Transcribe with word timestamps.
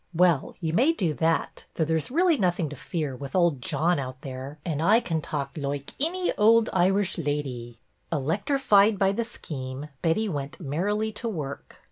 "Well, 0.15 0.55
you 0.59 0.73
may 0.73 0.93
do 0.93 1.13
that, 1.13 1.65
though 1.75 1.85
there's 1.85 2.09
really 2.09 2.35
nothing 2.35 2.69
to 2.69 2.75
fear, 2.75 3.15
with 3.15 3.35
old 3.35 3.61
John 3.61 3.99
out 3.99 4.21
there, 4.23 4.57
and 4.65 4.81
I 4.81 4.99
can 4.99 5.21
talk 5.21 5.51
loike 5.55 5.91
anny 6.03 6.31
ould 6.39 6.71
Oirish 6.73 7.19
leddy." 7.19 7.77
Electrified 8.11 8.97
by 8.97 9.11
the 9.11 9.23
scheme, 9.23 9.89
Betty 10.01 10.27
went 10.27 10.59
merrily 10.59 11.11
to 11.11 11.29
work. 11.29 11.79